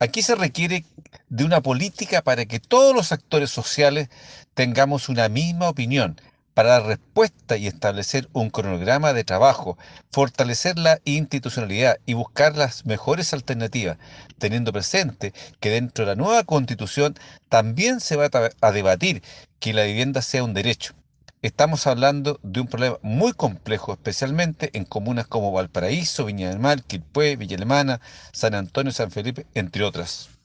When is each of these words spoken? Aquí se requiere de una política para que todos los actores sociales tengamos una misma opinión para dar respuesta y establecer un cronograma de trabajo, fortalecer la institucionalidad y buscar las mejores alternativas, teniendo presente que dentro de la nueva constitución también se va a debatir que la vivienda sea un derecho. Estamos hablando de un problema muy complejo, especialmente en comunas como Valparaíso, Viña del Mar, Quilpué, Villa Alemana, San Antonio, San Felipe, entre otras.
Aquí 0.00 0.22
se 0.22 0.36
requiere 0.36 0.84
de 1.28 1.44
una 1.44 1.60
política 1.60 2.22
para 2.22 2.46
que 2.46 2.60
todos 2.60 2.94
los 2.94 3.10
actores 3.10 3.50
sociales 3.50 4.08
tengamos 4.54 5.08
una 5.08 5.28
misma 5.28 5.68
opinión 5.68 6.20
para 6.54 6.70
dar 6.70 6.86
respuesta 6.86 7.56
y 7.56 7.66
establecer 7.66 8.28
un 8.32 8.50
cronograma 8.50 9.12
de 9.12 9.24
trabajo, 9.24 9.76
fortalecer 10.12 10.78
la 10.78 11.00
institucionalidad 11.04 11.98
y 12.06 12.14
buscar 12.14 12.56
las 12.56 12.86
mejores 12.86 13.32
alternativas, 13.32 13.98
teniendo 14.38 14.72
presente 14.72 15.32
que 15.58 15.70
dentro 15.70 16.04
de 16.04 16.12
la 16.12 16.22
nueva 16.22 16.44
constitución 16.44 17.14
también 17.48 17.98
se 17.98 18.14
va 18.14 18.30
a 18.60 18.72
debatir 18.72 19.22
que 19.58 19.72
la 19.72 19.82
vivienda 19.82 20.22
sea 20.22 20.44
un 20.44 20.54
derecho. 20.54 20.94
Estamos 21.42 21.86
hablando 21.88 22.38
de 22.44 22.60
un 22.60 22.68
problema 22.68 22.98
muy 23.02 23.32
complejo, 23.32 23.92
especialmente 23.92 24.70
en 24.76 24.84
comunas 24.84 25.26
como 25.26 25.52
Valparaíso, 25.52 26.24
Viña 26.24 26.48
del 26.48 26.58
Mar, 26.58 26.82
Quilpué, 26.84 27.36
Villa 27.36 27.56
Alemana, 27.56 28.00
San 28.32 28.54
Antonio, 28.54 28.92
San 28.92 29.10
Felipe, 29.10 29.46
entre 29.54 29.84
otras. 29.84 30.37